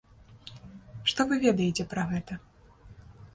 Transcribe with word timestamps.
Што 1.13 1.21
вы 1.33 1.39
ведаеце 1.43 1.85
пра 1.93 2.07
гэта? 2.15 2.33